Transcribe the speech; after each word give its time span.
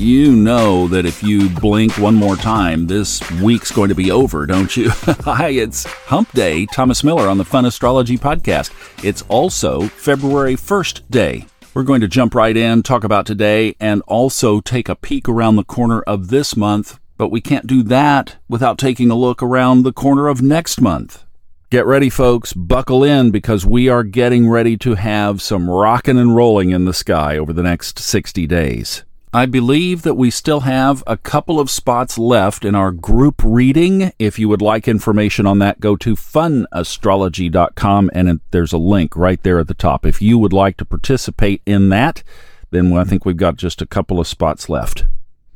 You 0.00 0.34
know 0.34 0.88
that 0.88 1.04
if 1.04 1.22
you 1.22 1.50
blink 1.50 1.98
one 1.98 2.14
more 2.14 2.34
time, 2.34 2.86
this 2.86 3.20
week's 3.32 3.70
going 3.70 3.90
to 3.90 3.94
be 3.94 4.10
over, 4.10 4.46
don't 4.46 4.74
you? 4.74 4.88
Hi, 4.94 5.50
it's 5.50 5.84
Hump 5.84 6.32
Day, 6.32 6.64
Thomas 6.64 7.04
Miller 7.04 7.28
on 7.28 7.36
the 7.36 7.44
Fun 7.44 7.66
Astrology 7.66 8.16
Podcast. 8.16 8.72
It's 9.04 9.20
also 9.28 9.82
February 9.88 10.54
1st 10.54 11.02
day. 11.10 11.44
We're 11.74 11.82
going 11.82 12.00
to 12.00 12.08
jump 12.08 12.34
right 12.34 12.56
in, 12.56 12.82
talk 12.82 13.04
about 13.04 13.26
today, 13.26 13.76
and 13.78 14.00
also 14.06 14.62
take 14.62 14.88
a 14.88 14.96
peek 14.96 15.28
around 15.28 15.56
the 15.56 15.64
corner 15.64 16.00
of 16.00 16.28
this 16.28 16.56
month, 16.56 16.98
but 17.18 17.28
we 17.28 17.42
can't 17.42 17.66
do 17.66 17.82
that 17.82 18.38
without 18.48 18.78
taking 18.78 19.10
a 19.10 19.14
look 19.14 19.42
around 19.42 19.82
the 19.82 19.92
corner 19.92 20.28
of 20.28 20.40
next 20.40 20.80
month. 20.80 21.24
Get 21.68 21.84
ready, 21.84 22.08
folks. 22.08 22.54
Buckle 22.54 23.04
in 23.04 23.32
because 23.32 23.66
we 23.66 23.90
are 23.90 24.02
getting 24.02 24.48
ready 24.48 24.78
to 24.78 24.94
have 24.94 25.42
some 25.42 25.68
rocking 25.68 26.18
and 26.18 26.34
rolling 26.34 26.70
in 26.70 26.86
the 26.86 26.94
sky 26.94 27.36
over 27.36 27.52
the 27.52 27.62
next 27.62 27.98
60 27.98 28.46
days. 28.46 29.04
I 29.32 29.46
believe 29.46 30.02
that 30.02 30.14
we 30.14 30.28
still 30.28 30.60
have 30.60 31.04
a 31.06 31.16
couple 31.16 31.60
of 31.60 31.70
spots 31.70 32.18
left 32.18 32.64
in 32.64 32.74
our 32.74 32.90
group 32.90 33.40
reading. 33.44 34.12
If 34.18 34.40
you 34.40 34.48
would 34.48 34.60
like 34.60 34.88
information 34.88 35.46
on 35.46 35.60
that, 35.60 35.78
go 35.78 35.94
to 35.94 36.16
funastrology.com 36.16 38.10
and 38.12 38.40
there's 38.50 38.72
a 38.72 38.78
link 38.78 39.14
right 39.14 39.40
there 39.44 39.60
at 39.60 39.68
the 39.68 39.74
top. 39.74 40.04
If 40.04 40.20
you 40.20 40.36
would 40.38 40.52
like 40.52 40.78
to 40.78 40.84
participate 40.84 41.62
in 41.64 41.90
that, 41.90 42.24
then 42.72 42.92
I 42.92 43.04
think 43.04 43.24
we've 43.24 43.36
got 43.36 43.54
just 43.54 43.80
a 43.80 43.86
couple 43.86 44.18
of 44.18 44.26
spots 44.26 44.68
left. 44.68 45.04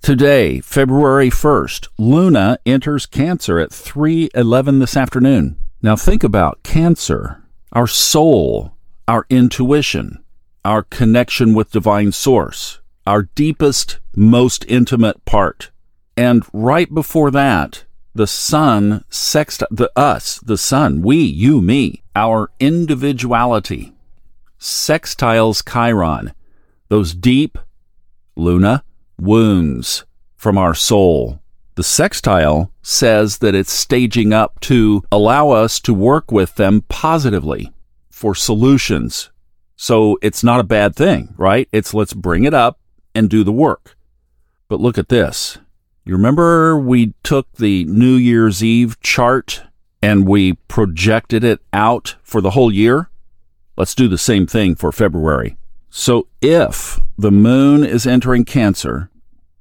Today, 0.01 0.61
February 0.61 1.31
1st, 1.31 1.89
Luna 1.99 2.59
enters 2.65 3.07
Cancer 3.07 3.59
at 3.59 3.73
3:11 3.73 4.79
this 4.79 4.97
afternoon. 4.97 5.57
Now 5.83 5.97
think 5.97 6.23
about 6.23 6.63
cancer, 6.63 7.43
our 7.73 7.89
soul, 7.89 8.77
our 9.09 9.27
intuition, 9.29 10.23
our 10.65 10.85
connection 10.85 11.55
with 11.55 11.73
divine 11.73 12.13
source, 12.13 12.79
our 13.07 13.23
deepest, 13.35 13.99
most 14.15 14.65
intimate 14.69 15.25
part. 15.25 15.71
And 16.17 16.45
right 16.53 16.93
before 16.93 17.31
that, 17.31 17.85
the 18.15 18.27
sun 18.27 19.05
sext 19.11 19.65
the 19.71 19.91
us, 19.97 20.39
the 20.41 20.59
sun, 20.59 21.03
we, 21.03 21.17
you, 21.17 21.61
me, 21.61 22.03
our 22.15 22.51
individuality, 22.61 23.93
sextiles 24.59 25.63
Chiron, 25.69 26.33
those 26.89 27.15
deep, 27.15 27.59
Luna, 28.37 28.85
wounds 29.19 30.05
from 30.37 30.57
our 30.57 30.75
soul 30.75 31.41
the 31.77 31.83
sextile 31.83 32.71
says 32.83 33.39
that 33.39 33.55
it's 33.55 33.73
staging 33.73 34.33
up 34.33 34.61
to 34.61 35.03
allow 35.11 35.51
us 35.51 35.81
to 35.81 35.93
work 35.93 36.31
with 36.31 36.55
them 36.55 36.83
positively 36.89 37.73
for 38.11 38.35
solutions. 38.35 39.31
So 39.75 40.17
it's 40.23 40.45
not 40.45 40.61
a 40.61 40.65
bad 40.65 40.95
thing, 40.95 41.35
right? 41.37 41.69
It's 41.73 41.93
let's 41.93 42.13
bring 42.13 42.45
it 42.45 42.55
up 42.55 42.79
and 43.15 43.31
do 43.31 43.45
the 43.45 43.53
work. 43.53 43.97
But 44.69 44.81
look 44.81 44.99
at 44.99 45.09
this. 45.09 45.59
You 46.05 46.15
remember 46.15 46.79
we 46.79 47.15
took 47.23 47.51
the 47.53 47.85
New 47.85 48.15
Year's 48.15 48.63
Eve 48.63 49.01
chart 49.01 49.63
and 50.03 50.29
we 50.29 50.55
projected 50.69 51.45
it 51.45 51.61
out 51.73 52.17
for 52.23 52.41
the 52.41 52.51
whole 52.51 52.73
year? 52.73 53.09
Let's 53.77 53.95
do 53.95 54.07
the 54.07 54.19
same 54.19 54.47
thing 54.47 54.75
for 54.75 54.93
February. 54.93 55.57
So 55.89 56.29
if 56.43 57.01
the 57.17 57.31
moon 57.31 57.85
is 57.85 58.07
entering 58.07 58.45
Cancer, 58.45 59.11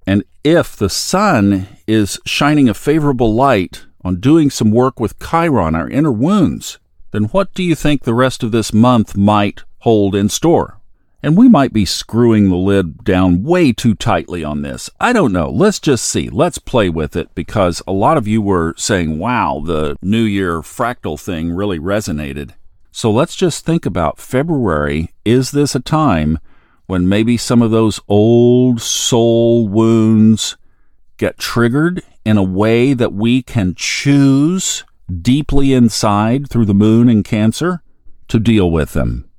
and 0.06 0.24
if 0.44 0.76
the 0.76 0.90
sun 0.90 1.68
is 1.88 2.20
shining 2.26 2.68
a 2.68 2.74
favorable 2.74 3.34
light 3.34 3.86
on 4.04 4.20
doing 4.20 4.50
some 4.50 4.72
work 4.72 5.00
with 5.00 5.20
Chiron, 5.20 5.76
our 5.76 5.90
inner 5.90 6.12
wounds, 6.12 6.80
then 7.12 7.26
what 7.26 7.54
do 7.54 7.64
you 7.64 7.76
think 7.76 8.04
the 8.04 8.14
rest 8.14 8.44
of 8.44 8.52
this 8.52 8.74
month 8.74 9.16
might 9.16 9.64
hold 9.80 10.16
in 10.16 10.28
store? 10.28 10.80
And 11.24 11.38
we 11.38 11.48
might 11.48 11.72
be 11.72 11.86
screwing 11.86 12.50
the 12.50 12.58
lid 12.58 13.06
down 13.06 13.44
way 13.44 13.72
too 13.72 13.96
tightly 13.96 14.44
on 14.44 14.62
this. 14.62 14.90
I 15.00 15.14
don't 15.14 15.32
know. 15.32 15.50
Let's 15.50 15.80
just 15.80 16.04
see. 16.04 16.30
Let's 16.30 16.58
play 16.58 16.90
with 16.90 17.16
it 17.16 17.34
because 17.34 17.82
a 17.88 17.94
lot 17.94 18.18
of 18.18 18.28
you 18.28 18.42
were 18.42 18.74
saying, 18.76 19.18
wow, 19.20 19.64
the 19.66 19.96
New 20.02 20.24
Year 20.24 20.60
fractal 20.60 21.18
thing 21.18 21.54
really 21.54 21.80
resonated. 21.80 22.52
So 22.92 23.10
let's 23.10 23.38
just 23.38 23.66
think 23.66 23.86
about 23.86 24.20
February. 24.20 25.14
Is 25.24 25.52
this 25.52 25.76
a 25.76 25.80
time 25.80 26.40
when 26.88 27.08
maybe 27.08 27.38
some 27.38 27.62
of 27.62 27.72
those 27.72 28.02
old 28.10 28.82
soul 28.82 29.68
wounds 29.70 30.58
get 31.18 31.38
triggered 31.38 32.04
in 32.26 32.36
a 32.36 32.44
way 32.44 32.94
that 32.94 33.14
we 33.14 33.42
can 33.42 33.74
choose 33.76 34.84
deeply 35.22 35.74
inside 35.74 36.50
through 36.50 36.66
the 36.66 36.74
moon 36.74 37.08
and 37.08 37.24
Cancer 37.24 37.82
to 38.28 38.40
deal 38.40 38.70
with 38.70 38.92
them. 38.94 39.30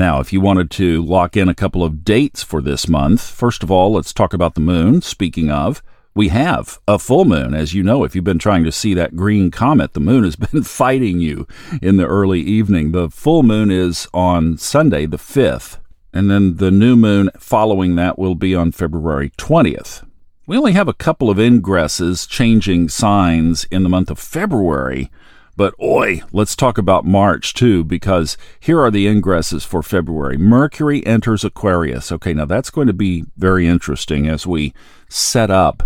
Now, 0.00 0.18
if 0.18 0.32
you 0.32 0.40
wanted 0.40 0.70
to 0.70 1.04
lock 1.04 1.36
in 1.36 1.50
a 1.50 1.54
couple 1.54 1.84
of 1.84 2.06
dates 2.06 2.42
for 2.42 2.62
this 2.62 2.88
month, 2.88 3.20
first 3.20 3.62
of 3.62 3.70
all, 3.70 3.92
let's 3.92 4.14
talk 4.14 4.32
about 4.32 4.54
the 4.54 4.60
moon. 4.62 5.02
Speaking 5.02 5.50
of, 5.50 5.82
we 6.14 6.28
have 6.28 6.78
a 6.88 6.98
full 6.98 7.26
moon. 7.26 7.52
As 7.52 7.74
you 7.74 7.82
know, 7.82 8.02
if 8.02 8.14
you've 8.14 8.24
been 8.24 8.38
trying 8.38 8.64
to 8.64 8.72
see 8.72 8.94
that 8.94 9.14
green 9.14 9.50
comet, 9.50 9.92
the 9.92 10.00
moon 10.00 10.24
has 10.24 10.36
been 10.52 10.62
fighting 10.62 11.20
you 11.20 11.46
in 11.82 11.98
the 11.98 12.06
early 12.06 12.40
evening. 12.40 12.92
The 12.92 13.10
full 13.10 13.42
moon 13.42 13.70
is 13.70 14.08
on 14.14 14.56
Sunday, 14.56 15.04
the 15.04 15.18
5th, 15.18 15.76
and 16.14 16.30
then 16.30 16.56
the 16.56 16.70
new 16.70 16.96
moon 16.96 17.28
following 17.38 17.96
that 17.96 18.18
will 18.18 18.34
be 18.34 18.54
on 18.54 18.72
February 18.72 19.28
20th. 19.36 20.02
We 20.46 20.56
only 20.56 20.72
have 20.72 20.88
a 20.88 20.94
couple 20.94 21.28
of 21.28 21.36
ingresses 21.36 22.26
changing 22.26 22.88
signs 22.88 23.64
in 23.70 23.82
the 23.82 23.90
month 23.90 24.10
of 24.10 24.18
February, 24.18 25.10
but 25.60 25.74
oi, 25.78 26.22
let's 26.32 26.56
talk 26.56 26.78
about 26.78 27.04
March 27.04 27.52
too, 27.52 27.84
because 27.84 28.38
here 28.60 28.80
are 28.80 28.90
the 28.90 29.06
ingresses 29.06 29.62
for 29.62 29.82
February. 29.82 30.38
Mercury 30.38 31.04
enters 31.04 31.44
Aquarius. 31.44 32.10
Okay, 32.10 32.32
now 32.32 32.46
that's 32.46 32.70
going 32.70 32.86
to 32.86 32.94
be 32.94 33.26
very 33.36 33.66
interesting 33.66 34.26
as 34.26 34.46
we 34.46 34.72
set 35.10 35.50
up 35.50 35.82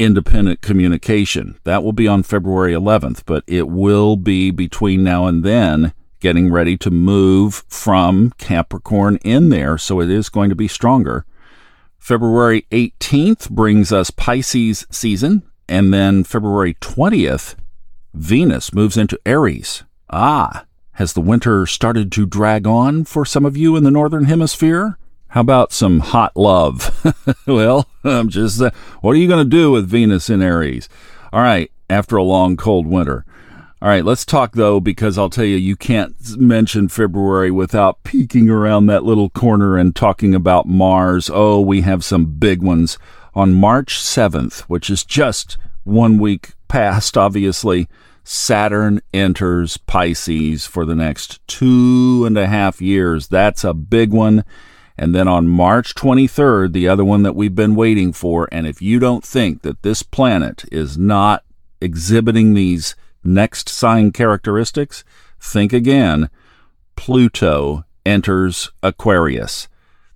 independent 0.00 0.62
communication. 0.62 1.56
That 1.62 1.84
will 1.84 1.92
be 1.92 2.08
on 2.08 2.24
February 2.24 2.72
11th, 2.72 3.22
but 3.24 3.44
it 3.46 3.68
will 3.68 4.16
be 4.16 4.50
between 4.50 5.04
now 5.04 5.26
and 5.26 5.44
then 5.44 5.92
getting 6.18 6.50
ready 6.50 6.76
to 6.78 6.90
move 6.90 7.62
from 7.68 8.32
Capricorn 8.36 9.18
in 9.18 9.50
there, 9.50 9.78
so 9.78 10.00
it 10.00 10.10
is 10.10 10.28
going 10.28 10.50
to 10.50 10.56
be 10.56 10.66
stronger. 10.66 11.24
February 12.00 12.66
18th 12.72 13.48
brings 13.48 13.92
us 13.92 14.10
Pisces 14.10 14.88
season, 14.90 15.44
and 15.68 15.94
then 15.94 16.24
February 16.24 16.74
20th, 16.80 17.54
Venus 18.18 18.74
moves 18.74 18.96
into 18.96 19.18
Aries. 19.24 19.84
Ah, 20.10 20.66
has 20.94 21.12
the 21.12 21.20
winter 21.20 21.66
started 21.66 22.10
to 22.12 22.26
drag 22.26 22.66
on 22.66 23.04
for 23.04 23.24
some 23.24 23.46
of 23.46 23.56
you 23.56 23.76
in 23.76 23.84
the 23.84 23.92
Northern 23.92 24.24
Hemisphere? 24.24 24.98
How 25.28 25.42
about 25.42 25.72
some 25.72 26.00
hot 26.00 26.36
love? 26.36 26.90
well, 27.46 27.86
I'm 28.02 28.28
just, 28.28 28.60
uh, 28.60 28.72
what 29.02 29.12
are 29.12 29.18
you 29.18 29.28
going 29.28 29.44
to 29.44 29.48
do 29.48 29.70
with 29.70 29.88
Venus 29.88 30.28
in 30.28 30.42
Aries? 30.42 30.88
All 31.32 31.40
right, 31.40 31.70
after 31.88 32.16
a 32.16 32.24
long 32.24 32.56
cold 32.56 32.88
winter. 32.88 33.24
All 33.80 33.88
right, 33.88 34.04
let's 34.04 34.24
talk 34.24 34.54
though, 34.54 34.80
because 34.80 35.16
I'll 35.16 35.30
tell 35.30 35.44
you, 35.44 35.56
you 35.56 35.76
can't 35.76 36.16
mention 36.36 36.88
February 36.88 37.52
without 37.52 38.02
peeking 38.02 38.50
around 38.50 38.86
that 38.86 39.04
little 39.04 39.30
corner 39.30 39.76
and 39.76 39.94
talking 39.94 40.34
about 40.34 40.66
Mars. 40.66 41.30
Oh, 41.32 41.60
we 41.60 41.82
have 41.82 42.04
some 42.04 42.26
big 42.26 42.62
ones 42.62 42.98
on 43.32 43.54
March 43.54 43.94
7th, 44.00 44.62
which 44.62 44.90
is 44.90 45.04
just 45.04 45.56
one 45.84 46.18
week 46.18 46.54
past, 46.68 47.16
obviously. 47.16 47.88
Saturn 48.24 49.00
enters 49.14 49.78
Pisces 49.78 50.66
for 50.66 50.84
the 50.84 50.94
next 50.94 51.46
two 51.48 52.24
and 52.26 52.36
a 52.36 52.46
half 52.46 52.82
years. 52.82 53.28
That's 53.28 53.64
a 53.64 53.72
big 53.72 54.12
one. 54.12 54.44
And 54.98 55.14
then 55.14 55.28
on 55.28 55.48
March 55.48 55.94
23rd, 55.94 56.72
the 56.72 56.88
other 56.88 57.04
one 57.04 57.22
that 57.22 57.36
we've 57.36 57.54
been 57.54 57.74
waiting 57.74 58.12
for. 58.12 58.48
And 58.52 58.66
if 58.66 58.82
you 58.82 58.98
don't 58.98 59.24
think 59.24 59.62
that 59.62 59.82
this 59.82 60.02
planet 60.02 60.64
is 60.70 60.98
not 60.98 61.44
exhibiting 61.80 62.52
these 62.52 62.96
next 63.24 63.68
sign 63.68 64.12
characteristics, 64.12 65.04
think 65.40 65.72
again. 65.72 66.28
Pluto 66.96 67.84
enters 68.04 68.70
Aquarius. 68.82 69.68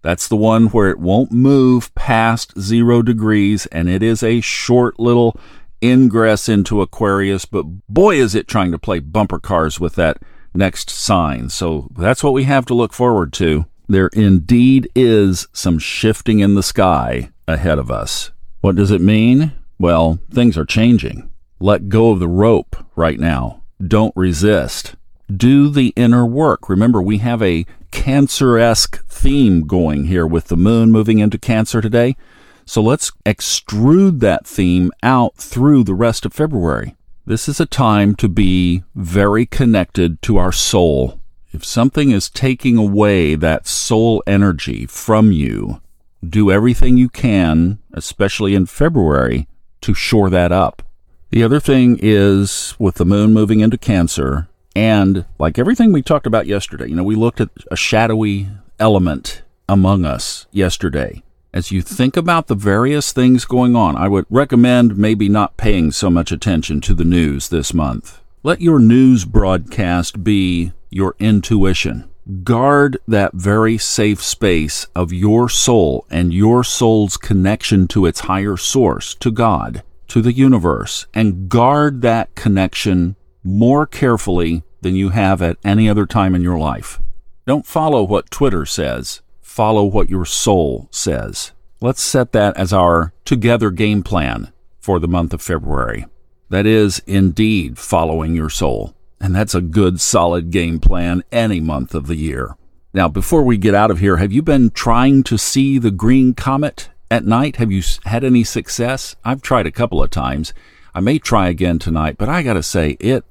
That's 0.03 0.27
the 0.27 0.37
one 0.37 0.67
where 0.67 0.91
it 0.91 0.99
won't 0.99 1.31
move 1.31 1.95
past 1.95 2.60
zero 2.60 3.03
degrees, 3.03 3.66
and 3.66 3.89
it 3.89 4.03
is 4.03 4.22
a 4.22 4.41
short 4.41 4.98
little 4.98 5.39
ingress 5.83 6.49
into 6.49 6.81
Aquarius, 6.81 7.45
but 7.45 7.65
boy, 7.89 8.17
is 8.17 8.34
it 8.34 8.49
trying 8.49 8.73
to 8.73 8.79
play 8.79 8.99
bumper 8.99 9.39
cars 9.39 9.81
with 9.81 9.95
that 9.97 10.19
next 10.55 10.91
sign. 10.91 11.49
So 11.49 11.89
that's 11.97 12.23
what 12.23 12.33
we 12.33 12.45
have 12.45 12.67
to 12.67 12.75
look 12.75 12.93
forward 12.93 13.33
to. 13.34 13.67
There 13.89 14.09
indeed 14.09 14.89
is 14.95 15.49
some 15.53 15.79
shifting 15.79 16.41
in 16.41 16.55
the 16.55 16.63
sky 16.63 17.31
ahead 17.47 17.79
of 17.79 17.91
us. 17.91 18.31
What 18.61 18.77
does 18.77 18.91
it 18.91 19.01
mean? 19.01 19.53
Well, 19.79 20.21
things 20.31 20.57
are 20.57 20.65
changing. 20.65 21.29
Let 21.59 21.89
go 21.89 22.11
of 22.11 22.21
the 22.21 22.29
rope 22.29 22.77
right 22.97 23.19
now. 23.19 23.63
Don't 23.84 24.17
resist. 24.17 24.95
Do 25.34 25.69
the 25.69 25.93
inner 25.97 26.27
work. 26.27 26.69
Remember, 26.69 27.03
we 27.03 27.19
have 27.19 27.43
a 27.43 27.67
Cancer 27.91 28.57
esque 28.59 29.05
theme 29.07 29.67
going 29.67 30.07
here 30.07 30.27
with 30.27 30.47
the 30.47 30.57
moon 30.57 30.91
moving 30.91 31.19
into 31.19 31.39
Cancer 31.39 31.81
today. 31.83 32.17
So 32.64 32.82
let's 32.82 33.10
extrude 33.26 34.20
that 34.20 34.47
theme 34.47 34.91
out 35.03 35.36
through 35.36 35.84
the 35.84 35.94
rest 35.94 36.24
of 36.24 36.32
February. 36.32 36.97
This 37.26 37.48
is 37.48 37.60
a 37.60 37.66
time 37.66 38.14
to 38.16 38.28
be 38.28 38.82
very 38.94 39.47
connected 39.47 40.22
to 40.22 40.38
our 40.38 40.53
soul. 40.53 41.20
If 41.53 41.64
something 41.64 42.10
is 42.10 42.30
taking 42.30 42.76
away 42.76 43.34
that 43.34 43.66
soul 43.66 44.22
energy 44.26 44.86
from 44.86 45.32
you, 45.32 45.80
do 46.26 46.50
everything 46.50 46.97
you 46.97 47.09
can 47.09 47.78
especially 47.92 48.54
in 48.54 48.66
February, 48.66 49.48
to 49.80 49.94
shore 49.94 50.30
that 50.30 50.53
up. 50.53 50.82
The 51.30 51.42
other 51.42 51.60
thing 51.60 51.98
is 52.00 52.74
with 52.78 52.97
the 52.97 53.04
moon 53.04 53.32
moving 53.32 53.60
into 53.60 53.78
Cancer, 53.78 54.48
and 54.74 55.24
like 55.38 55.59
everything 55.59 55.92
we 55.92 56.03
talked 56.03 56.26
about 56.26 56.47
yesterday, 56.47 56.88
you 56.88 56.94
know, 56.94 57.03
we 57.03 57.14
looked 57.14 57.41
at 57.41 57.50
a 57.70 57.76
shadowy 57.76 58.48
element 58.78 59.42
among 59.68 60.04
us 60.04 60.47
yesterday. 60.50 61.22
As 61.54 61.71
you 61.71 61.83
think 61.83 62.16
about 62.16 62.47
the 62.47 62.54
various 62.54 63.13
things 63.13 63.45
going 63.45 63.77
on, 63.77 63.95
I 63.95 64.09
would 64.09 64.25
recommend 64.31 64.97
maybe 64.97 65.28
not 65.28 65.59
paying 65.59 65.93
so 65.93 66.09
much 66.09 66.33
attention 66.33 66.81
to 66.81 66.95
the 66.95 67.04
news 67.04 67.51
this 67.51 67.75
month. 67.75 68.22
Let 68.43 68.63
your 68.63 68.78
news 68.78 69.27
broadcast 69.27 70.25
be 70.25 70.72
your 70.89 71.15
intuition. 71.19 72.09
Guard 72.43 72.97
that 73.07 73.34
very 73.34 73.77
safe 73.77 74.22
space 74.22 74.87
of 74.95 75.13
your 75.13 75.51
soul 75.51 76.07
and 76.10 76.33
your 76.33 76.65
soul's 76.65 77.19
connection 77.19 77.87
to 77.89 78.07
its 78.07 78.21
higher 78.21 78.57
source, 78.57 79.15
to 79.16 79.31
God, 79.31 79.83
to 80.09 80.22
the 80.22 80.33
universe, 80.33 81.07
and 81.13 81.51
guard 81.51 82.01
that 82.01 82.34
connection 82.34 83.15
more 83.45 83.87
carefully 83.87 84.63
than 84.81 84.97
you 84.97 85.10
have 85.10 85.43
at 85.43 85.59
any 85.63 85.87
other 85.87 86.07
time 86.07 86.34
in 86.34 86.41
your 86.41 86.59
life. 86.59 86.98
Don't 87.47 87.66
follow 87.66 88.03
what 88.03 88.31
Twitter 88.31 88.65
says, 88.65 89.21
follow 89.53 89.84
what 89.84 90.09
your 90.09 90.25
soul 90.25 90.89
says. 90.91 91.53
Let's 91.78 92.03
set 92.03 92.33
that 92.33 92.57
as 92.57 92.72
our 92.72 93.13
together 93.27 93.71
game 93.71 94.03
plan 94.03 94.51
for 94.81 94.99
the 94.99 95.07
month 95.07 95.34
of 95.34 95.43
February. 95.43 96.07
That 96.49 96.65
is 96.65 97.03
indeed 97.07 97.77
following 97.77 98.34
your 98.34 98.49
soul. 98.49 98.95
And 99.21 99.37
that's 99.37 99.54
a 99.54 99.60
good, 99.60 100.01
solid 100.01 100.51
game 100.51 100.81
plan 100.81 101.22
any 101.31 101.60
month 101.60 101.95
of 101.95 102.07
the 102.07 102.16
year. 102.16 102.57
Now, 102.95 103.09
before 103.09 103.43
we 103.43 103.59
get 103.59 103.75
out 103.75 103.91
of 103.91 103.99
here, 103.99 104.16
have 104.16 104.33
you 104.33 104.41
been 104.41 104.71
trying 104.71 105.22
to 105.25 105.37
see 105.37 105.78
the 105.78 105.91
green 105.91 106.33
comet 106.33 106.89
at 107.10 107.27
night? 107.27 107.57
Have 107.57 107.71
you 107.71 107.83
had 108.07 108.25
any 108.25 108.45
success? 108.45 109.16
I've 109.22 109.43
tried 109.43 109.66
a 109.66 109.71
couple 109.71 110.03
of 110.03 110.09
times. 110.09 110.55
I 110.95 111.01
may 111.01 111.19
try 111.19 111.48
again 111.48 111.78
tonight, 111.78 112.16
but 112.16 112.31
I 112.31 112.43
gotta 112.43 112.63
say, 112.63 112.97
it, 113.01 113.25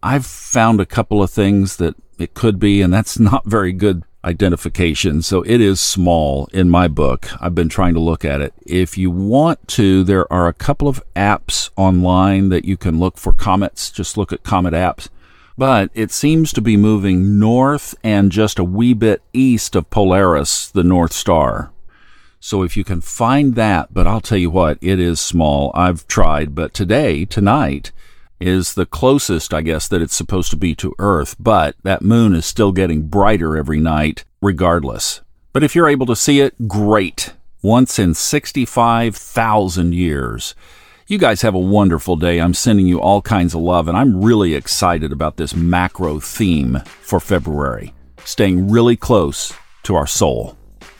I've 0.00 0.26
found 0.26 0.80
a 0.80 0.86
couple 0.86 1.24
of 1.24 1.30
things 1.30 1.76
that 1.78 1.96
it 2.18 2.34
could 2.34 2.60
be, 2.60 2.82
and 2.82 2.92
that's 2.92 3.18
not 3.30 3.46
very 3.46 3.72
good 3.72 4.04
identification. 4.26 5.22
So 5.22 5.42
it 5.42 5.60
is 5.60 5.80
small 5.80 6.48
in 6.52 6.68
my 6.68 6.88
book. 6.88 7.28
I've 7.40 7.54
been 7.54 7.68
trying 7.68 7.94
to 7.94 8.00
look 8.00 8.24
at 8.24 8.40
it. 8.42 8.52
If 8.66 8.98
you 8.98 9.10
want 9.10 9.66
to, 9.68 10.04
there 10.04 10.30
are 10.32 10.48
a 10.48 10.52
couple 10.52 10.88
of 10.88 11.02
apps 11.14 11.70
online 11.76 12.50
that 12.50 12.64
you 12.64 12.76
can 12.76 12.98
look 12.98 13.16
for 13.16 13.32
comets. 13.32 13.90
Just 13.90 14.18
look 14.18 14.32
at 14.32 14.42
comet 14.42 14.74
apps 14.74 15.08
but 15.58 15.90
it 15.94 16.10
seems 16.10 16.52
to 16.52 16.60
be 16.60 16.76
moving 16.76 17.38
north 17.38 17.94
and 18.04 18.30
just 18.30 18.58
a 18.58 18.64
wee 18.64 18.92
bit 18.92 19.22
east 19.32 19.74
of 19.74 19.88
Polaris, 19.90 20.68
the 20.68 20.84
North 20.84 21.12
Star. 21.12 21.72
So 22.38 22.62
if 22.62 22.76
you 22.76 22.84
can 22.84 23.00
find 23.00 23.54
that, 23.54 23.92
but 23.92 24.06
I'll 24.06 24.20
tell 24.20 24.38
you 24.38 24.50
what, 24.50 24.78
it 24.80 25.00
is 25.00 25.18
small. 25.18 25.70
I've 25.74 26.06
tried, 26.06 26.54
but 26.54 26.74
today, 26.74 27.24
tonight, 27.24 27.90
is 28.40 28.74
the 28.74 28.86
closest, 28.86 29.54
I 29.54 29.62
guess, 29.62 29.88
that 29.88 30.02
it's 30.02 30.14
supposed 30.14 30.50
to 30.50 30.56
be 30.56 30.74
to 30.76 30.94
Earth, 30.98 31.36
but 31.38 31.76
that 31.82 32.02
moon 32.02 32.34
is 32.34 32.46
still 32.46 32.72
getting 32.72 33.08
brighter 33.08 33.56
every 33.56 33.80
night, 33.80 34.24
regardless. 34.40 35.22
But 35.52 35.64
if 35.64 35.74
you're 35.74 35.88
able 35.88 36.06
to 36.06 36.16
see 36.16 36.40
it, 36.40 36.68
great. 36.68 37.32
Once 37.62 37.98
in 37.98 38.14
65,000 38.14 39.94
years. 39.94 40.54
You 41.08 41.18
guys 41.18 41.42
have 41.42 41.54
a 41.54 41.58
wonderful 41.58 42.16
day. 42.16 42.40
I'm 42.40 42.52
sending 42.52 42.86
you 42.86 43.00
all 43.00 43.22
kinds 43.22 43.54
of 43.54 43.60
love, 43.60 43.88
and 43.88 43.96
I'm 43.96 44.22
really 44.22 44.54
excited 44.54 45.12
about 45.12 45.36
this 45.36 45.54
macro 45.54 46.18
theme 46.20 46.80
for 47.00 47.20
February, 47.20 47.94
staying 48.24 48.70
really 48.70 48.96
close 48.96 49.54
to 49.84 49.94
our 49.94 50.06
soul. 50.06 50.56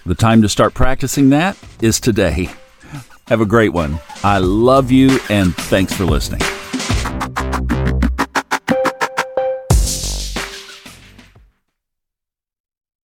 The 0.07 0.15
time 0.15 0.43
to 0.43 0.49
start 0.49 0.75
practicing 0.75 1.31
that 1.31 1.59
is 1.83 1.99
today. 1.99 2.49
Have 3.27 3.41
a 3.41 3.47
great 3.47 3.73
one. 3.73 3.99
I 4.23 4.39
love 4.39 4.93
you, 4.93 5.19
and 5.29 5.55
thanks 5.57 5.93
for 5.93 6.05
listening. 6.05 6.56